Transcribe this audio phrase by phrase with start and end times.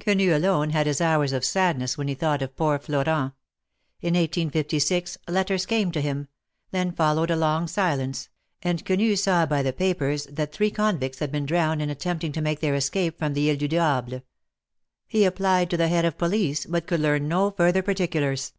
[0.00, 3.34] Quenu alone, had his hours of sadness when he thought of poor Florent.
[4.00, 6.28] In 1856, letters came to him—
[6.70, 8.30] then followed a long silence,
[8.62, 12.40] and Quenu saw by the papers that three convicts had been drowned in attempting to
[12.40, 14.22] make their escape from the He du Diable.
[15.06, 18.52] He applied to the Head of Police, but could learn no further par ticulars.